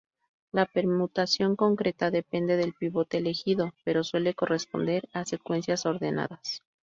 [0.51, 6.63] La permutación concreta depende del pivote elegido, pero suele corresponder a secuencias ordenadas.